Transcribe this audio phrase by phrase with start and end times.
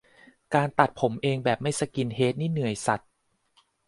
[0.55, 3.01] การตัดผมเองแบบไม่สกินเฮดนี่เหนื่อยสัส